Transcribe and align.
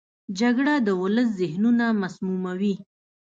جګړه 0.39 0.73
د 0.87 0.89
ولس 1.01 1.29
ذهنونه 1.41 1.85
مسموموي 2.01 2.75